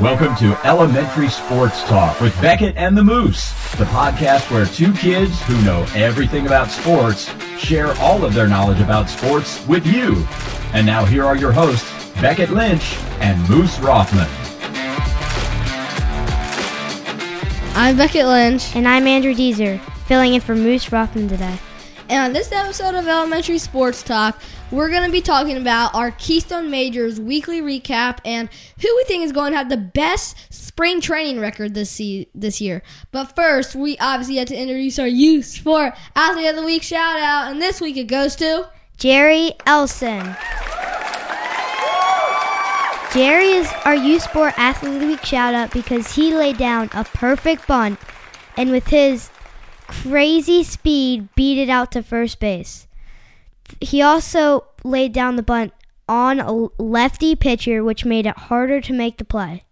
[0.00, 5.42] Welcome to Elementary Sports Talk with Beckett and the Moose, the podcast where two kids
[5.42, 7.28] who know everything about sports
[7.58, 10.24] share all of their knowledge about sports with you.
[10.72, 14.28] And now here are your hosts, Beckett Lynch and Moose Rothman.
[17.74, 18.76] I'm Beckett Lynch.
[18.76, 21.58] And I'm Andrew Dieser, filling in for Moose Rothman today.
[22.08, 24.40] And on this episode of Elementary Sports Talk,
[24.70, 28.48] we're going to be talking about our Keystone Majors weekly recap and
[28.80, 32.60] who we think is going to have the best spring training record this se- this
[32.60, 32.82] year.
[33.10, 37.18] But first, we obviously have to introduce our youth sport athlete of the week shout
[37.18, 40.36] out, and this week it goes to Jerry Elson.
[43.14, 46.90] Jerry is our youth sport athlete of the week shout out because he laid down
[46.92, 47.98] a perfect bunt
[48.56, 49.30] and with his
[49.86, 52.87] crazy speed beat it out to first base.
[53.80, 55.72] He also laid down the bunt
[56.08, 59.64] on a lefty pitcher, which made it harder to make the play.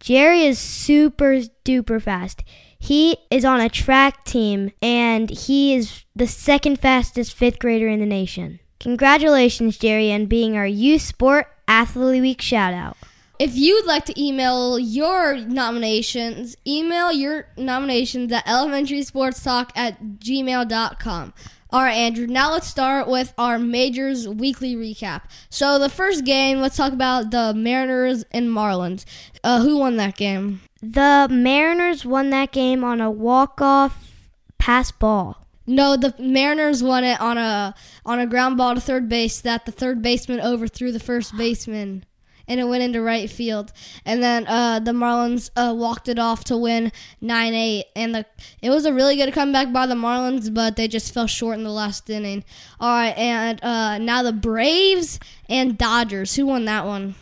[0.00, 2.42] Jerry is super duper fast.
[2.78, 8.00] He is on a track team and he is the second fastest fifth grader in
[8.00, 8.60] the nation.
[8.80, 12.96] Congratulations, Jerry, on being our youth sport athlete week shout out.
[13.38, 21.34] If you'd like to email your nominations, email your nominations at elementarysportstalk at gmail.com.
[21.74, 25.22] All right, Andrew, now let's start with our Majors weekly recap.
[25.50, 29.04] So, the first game, let's talk about the Mariners and Marlins.
[29.42, 30.60] Uh, who won that game?
[30.80, 35.44] The Mariners won that game on a walk-off pass ball.
[35.66, 37.74] No, the Mariners won it on a
[38.06, 42.04] on a ground ball to third base that the third baseman overthrew the first baseman
[42.46, 43.72] and it went into right field.
[44.04, 48.26] And then uh, the Marlins uh, walked it off to win nine eight, and the
[48.62, 51.64] it was a really good comeback by the Marlins, but they just fell short in
[51.64, 52.44] the last inning.
[52.80, 56.36] All right, and uh, now the Braves and Dodgers.
[56.36, 57.14] Who won that one?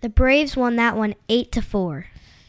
[0.00, 2.06] The Braves won that one eight to four.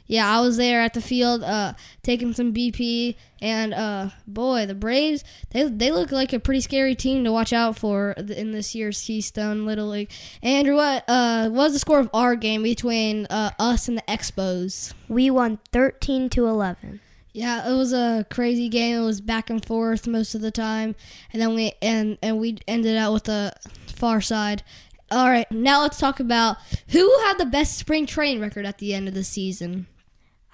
[0.08, 4.76] Yeah, I was there at the field uh, taking some BP, and uh, boy, the
[4.76, 8.76] Braves they they look like a pretty scary team to watch out for in this
[8.76, 10.12] year's Keystone Little League.
[10.44, 14.94] Andrew, what uh, was the score of our game between uh, us and the Expos?
[15.08, 17.00] We won thirteen to eleven.
[17.34, 18.96] Yeah, it was a crazy game.
[18.96, 20.96] It was back and forth most of the time,
[21.34, 23.54] and then we and and we ended out with the
[23.88, 24.64] far side.
[25.10, 26.58] All right, now let's talk about
[26.90, 29.88] who had the best spring training record at the end of the season.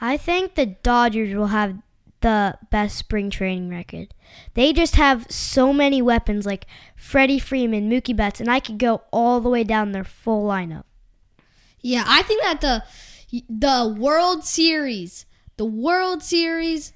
[0.02, 1.78] I think the Dodgers will have
[2.22, 4.14] the best spring training record.
[4.56, 9.04] They just have so many weapons like Freddie Freeman, Mookie Betts, and I could go
[9.12, 10.84] all the way down their full lineup.
[11.82, 12.84] Yeah, I think that the
[13.48, 15.26] the World Series,
[15.58, 16.94] the World Series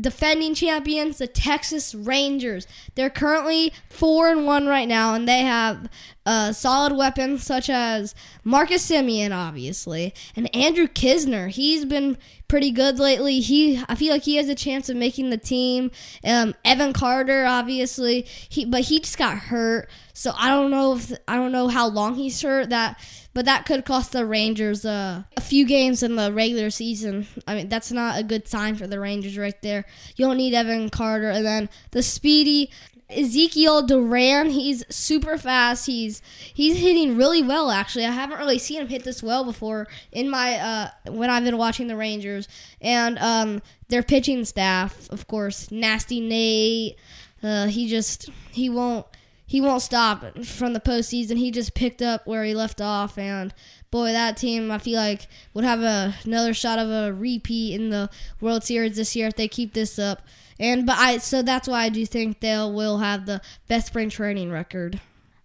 [0.00, 2.66] defending champions, the Texas Rangers.
[2.94, 5.88] They're currently four and one right now, and they have
[6.24, 8.14] uh, solid weapons such as
[8.44, 11.48] Marcus Semien, obviously, and Andrew Knizner.
[11.48, 12.16] He's been
[12.48, 13.40] pretty good lately.
[13.40, 15.90] He, I feel like he has a chance of making the team.
[16.24, 21.12] Um, Evan Carter, obviously, he, but he just got hurt, so I don't know if
[21.28, 22.70] I don't know how long he's hurt.
[22.70, 22.98] That
[23.38, 27.28] but that could cost the Rangers uh, a few games in the regular season.
[27.46, 29.84] I mean, that's not a good sign for the Rangers right there.
[30.16, 32.68] You don't need Evan Carter, and then the speedy
[33.08, 34.50] Ezekiel Duran.
[34.50, 35.86] He's super fast.
[35.86, 36.20] He's
[36.52, 37.70] he's hitting really well.
[37.70, 41.44] Actually, I haven't really seen him hit this well before in my uh, when I've
[41.44, 42.48] been watching the Rangers
[42.80, 45.08] and um, their pitching staff.
[45.10, 46.98] Of course, Nasty Nate.
[47.40, 49.06] Uh, he just he won't
[49.48, 51.38] he won't stop from the postseason.
[51.38, 53.54] He just picked up where he left off, and
[53.90, 57.88] boy, that team I feel like would have a, another shot of a repeat in
[57.88, 58.10] the
[58.42, 60.20] World Series this year if they keep this up.
[60.60, 64.10] And but I so that's why I do think they will have the best spring
[64.10, 65.00] training record.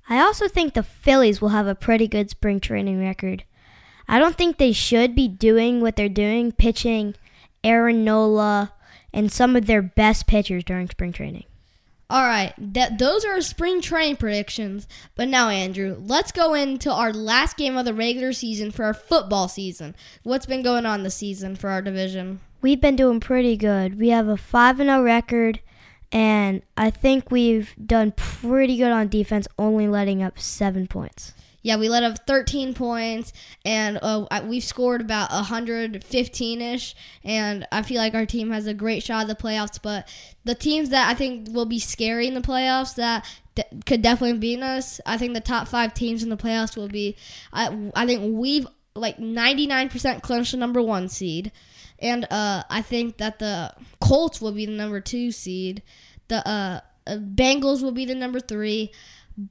[0.09, 3.45] I also think the Phillies will have a pretty good spring training record.
[4.05, 7.15] I don't think they should be doing what they're doing, pitching
[7.63, 8.73] Aaron Nola
[9.13, 11.45] and some of their best pitchers during spring training.
[12.13, 14.88] All right, that those are our spring training predictions.
[15.16, 18.94] But now, Andrew, let's go into our last game of the regular season for our
[18.94, 19.95] football season.
[20.21, 22.39] What's been going on this season for our division?
[22.62, 23.98] We've been doing pretty good.
[23.98, 25.60] We have a 5 and 0 record,
[26.13, 31.33] and I think we've done pretty good on defense, only letting up seven points.
[31.63, 33.31] Yeah, we let up 13 points,
[33.65, 36.95] and uh, we've scored about 115 ish.
[37.24, 39.80] And I feel like our team has a great shot at the playoffs.
[39.81, 40.07] But
[40.44, 43.25] the teams that I think will be scary in the playoffs that
[43.86, 47.16] could definitely beat us, I think the top five teams in the playoffs will be.
[47.54, 51.51] I, I think we've like 99% clinched the number one seed.
[52.00, 55.81] And uh, I think that the Colts will be the number two seed.
[56.28, 58.92] The uh, uh Bengals will be the number three.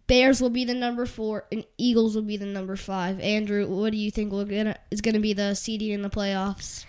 [0.06, 3.18] Bears will be the number four, and Eagles will be the number five.
[3.18, 6.10] Andrew, what do you think will gonna, is going to be the seeding in the
[6.10, 6.84] playoffs?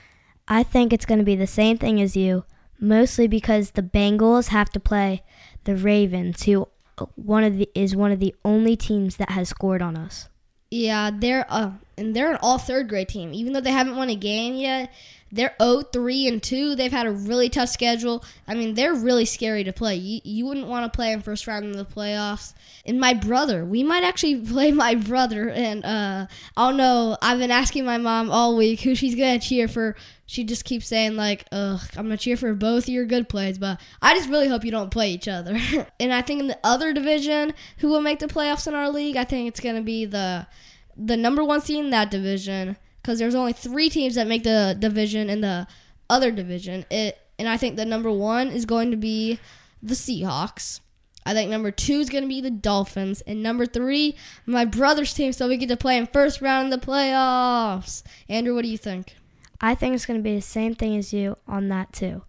[0.48, 2.46] I think it's going to be the same thing as you,
[2.80, 5.24] mostly because the Bengals have to play
[5.64, 6.68] the Ravens, who
[7.16, 10.30] one of the is one of the only teams that has scored on us.
[10.70, 13.34] Yeah, they're uh, and they're an all third grade team.
[13.34, 14.92] Even though they haven't won a game yet,
[15.34, 16.76] they're 0-3 and 2.
[16.76, 18.24] They've had a really tough schedule.
[18.48, 19.96] I mean, they're really scary to play.
[19.96, 22.54] You, you wouldn't want to play them first round in the playoffs.
[22.86, 25.50] And my brother, we might actually play my brother.
[25.50, 27.18] And uh, I don't know.
[27.20, 29.96] I've been asking my mom all week who she's gonna cheer for.
[30.28, 33.80] She just keeps saying like, "Ugh, I'm gonna cheer for both your good plays." But
[34.02, 35.60] I just really hope you don't play each other.
[36.00, 39.18] and I think in the other division, who will make the playoffs in our league?
[39.18, 40.48] I think it's gonna be the
[40.96, 44.76] the number one seed in that division because there's only three teams that make the
[44.80, 45.68] division in the
[46.10, 46.86] other division.
[46.90, 49.40] It and I think the number one is going to be
[49.82, 50.80] the Seahawks.
[51.26, 54.16] I think number two is going to be the Dolphins, and number three,
[54.46, 58.04] my brother's team, so we get to play in first round in the playoffs.
[58.28, 59.16] Andrew, what do you think?
[59.62, 62.24] I think it's going to be the same thing as you on that too.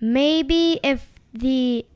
[0.00, 1.86] Maybe if the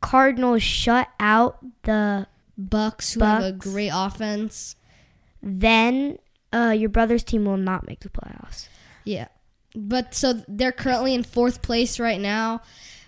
[0.00, 2.26] Cardinals shut out the
[2.56, 4.76] Bucks, who have a great offense,
[5.42, 6.18] then
[6.52, 8.68] uh, your brother's team will not make the playoffs.
[9.04, 9.28] Yeah,
[9.74, 12.62] but so they're currently in fourth place right now.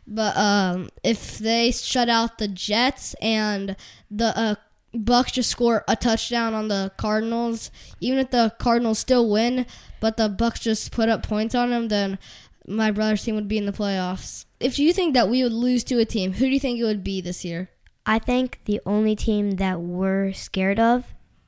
[0.06, 3.76] But um, if they shut out the Jets and
[4.10, 4.54] the uh,
[4.94, 7.70] Bucks just score a touchdown on the Cardinals,
[8.00, 9.66] even if the Cardinals still win,
[10.00, 12.18] but the Bucks just put up points on them, then
[12.66, 14.46] my brother's team would be in the playoffs.
[14.60, 16.84] If you think that we would lose to a team, who do you think it
[16.84, 17.70] would be this year?
[18.06, 21.04] I think the only team that we're scared of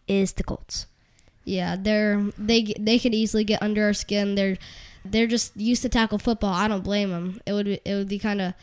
[0.07, 0.87] is the Colts.
[1.45, 4.35] Yeah, they're they they could easily get under our skin.
[4.35, 4.59] They're
[5.05, 6.53] they're just used to tackle football.
[6.53, 7.41] I don't blame them.
[7.47, 8.55] It would it would be kind of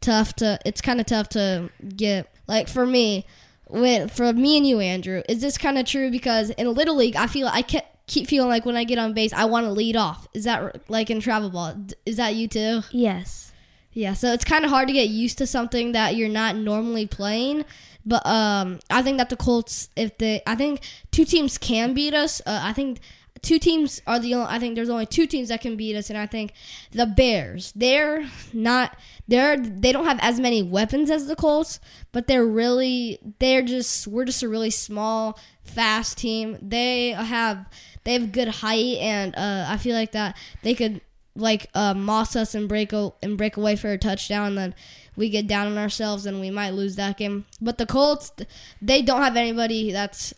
[0.00, 0.58] tough to.
[0.64, 3.26] It's kind of tough to get like for me.
[3.68, 6.10] When for me and you, Andrew, is this kind of true?
[6.10, 9.14] Because in little league, I feel I kept keep feeling like when I get on
[9.14, 10.28] base, I want to lead off.
[10.34, 11.74] Is that like in travel ball?
[12.04, 12.82] Is that you too?
[12.90, 13.51] Yes.
[13.92, 14.14] Yeah.
[14.14, 17.64] So it's kind of hard to get used to something that you're not normally playing.
[18.04, 20.80] But um, I think that the Colts, if they, I think
[21.10, 22.40] two teams can beat us.
[22.44, 23.00] Uh, I think
[23.42, 24.46] two teams are the only.
[24.48, 26.52] I think there's only two teams that can beat us, and I think
[26.92, 27.72] the Bears.
[27.76, 28.96] They're not.
[29.28, 31.78] They're they don't have as many weapons as the Colts,
[32.12, 33.18] but they're really.
[33.38, 34.06] They're just.
[34.06, 36.58] We're just a really small, fast team.
[36.60, 37.66] They have.
[38.04, 41.02] They have good height, and uh, I feel like that they could
[41.34, 44.54] like uh, moss us and break and break away for a touchdown.
[44.54, 44.74] Then
[45.16, 47.46] we get down on ourselves and we might lose that game.
[47.60, 48.32] But the Colts,
[48.80, 50.34] they don't have anybody that's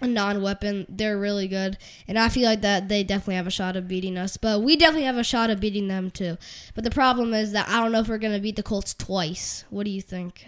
[0.00, 0.86] a non-weapon.
[0.88, 4.18] They're really good, and I feel like that they definitely have a shot of beating
[4.18, 4.36] us.
[4.36, 6.36] But we definitely have a shot of beating them too.
[6.74, 9.64] But the problem is that I don't know if we're gonna beat the Colts twice.
[9.70, 10.46] What do you think?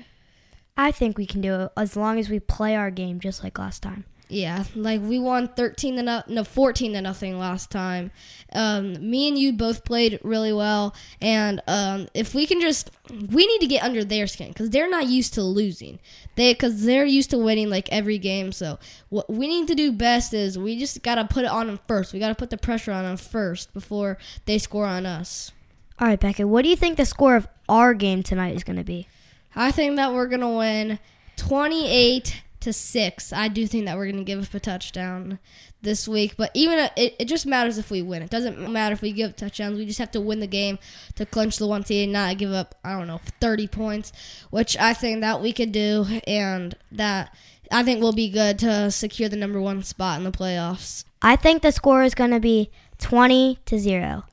[0.77, 3.59] I think we can do it as long as we play our game just like
[3.59, 4.05] last time.
[4.28, 8.11] Yeah, like we won thirteen to no, no fourteen to nothing last time.
[8.52, 13.46] Um, me and you both played really well, and um, if we can just, we
[13.46, 16.00] need to get under their skin because they're not used to losing.
[16.34, 18.50] They because they're used to winning like every game.
[18.50, 18.81] So
[19.11, 22.12] what we need to do best is we just gotta put it on them first.
[22.12, 25.52] We gotta put the pressure on them first before they score on us.
[26.00, 28.76] All right, Becca, what do you think the score of our game tonight is going
[28.76, 29.06] to be?
[29.55, 30.99] I think that we're gonna win
[31.37, 33.33] twenty-eight to six.
[33.33, 35.38] I do think that we're going to give up a touchdown
[35.83, 38.23] this week, but even uh, it, it just matters if we win.
[38.23, 39.79] It doesn't matter if we give up touchdowns.
[39.79, 40.81] We just have to win the game
[41.14, 44.12] to clinch the one seed and not give up, I don't know, 30 points,
[44.50, 47.33] which I think that we could do, and that
[47.71, 51.05] I think will be good to secure the number one spot in the playoffs.
[51.23, 54.25] I think the score is going to be 20 to 0.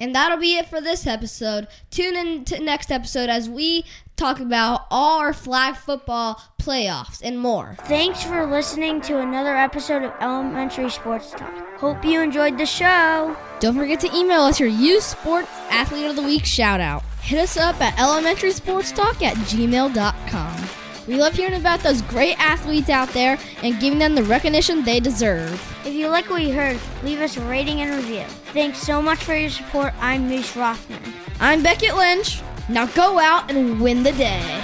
[0.00, 1.68] And that'll be it for this episode.
[1.90, 3.84] Tune in to next episode as we
[4.16, 7.76] talk about all our flag football playoffs and more.
[7.84, 11.78] Thanks for listening to another episode of Elementary Sports Talk.
[11.78, 13.36] Hope you enjoyed the show.
[13.60, 17.02] Don't forget to email us your U Sports Athlete of the Week shout out.
[17.20, 20.59] Hit us up at elementarysportstalk at gmail.com.
[21.10, 25.00] We love hearing about those great athletes out there and giving them the recognition they
[25.00, 25.60] deserve.
[25.84, 28.22] If you like what you heard, leave us a rating and review.
[28.52, 29.92] Thanks so much for your support.
[29.98, 31.02] I'm Moose Rothman.
[31.40, 32.42] I'm Beckett Lynch.
[32.68, 34.59] Now go out and win the day.